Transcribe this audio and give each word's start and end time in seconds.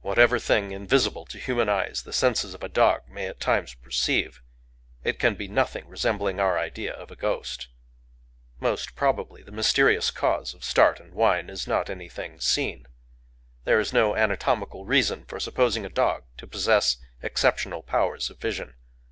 Whatever 0.00 0.40
thing 0.40 0.72
invisible 0.72 1.24
to 1.26 1.38
human 1.38 1.68
eyes 1.68 2.02
the 2.02 2.12
senses 2.12 2.54
of 2.54 2.64
a 2.64 2.68
dog 2.68 3.02
may 3.08 3.28
at 3.28 3.38
times 3.38 3.72
perceive, 3.72 4.42
it 5.04 5.20
can 5.20 5.36
be 5.36 5.46
nothing 5.46 5.86
resembling 5.86 6.40
our 6.40 6.58
idea 6.58 6.92
of 6.92 7.12
a 7.12 7.14
ghost. 7.14 7.68
Most 8.58 8.96
probably 8.96 9.44
the 9.44 9.52
mysterious 9.52 10.10
cause 10.10 10.54
of 10.54 10.64
start 10.64 10.98
and 10.98 11.14
whine 11.14 11.50
is 11.50 11.68
not 11.68 11.88
anything 11.88 12.40
seen. 12.40 12.88
There 13.62 13.78
is 13.78 13.92
no 13.92 14.16
anatomical 14.16 14.84
reason 14.84 15.24
for 15.24 15.38
supposing 15.38 15.86
a 15.86 15.88
dog 15.88 16.24
to 16.38 16.48
possess 16.48 16.96
exceptional 17.22 17.84
powers 17.84 18.30
of 18.30 18.40
vision. 18.40 18.74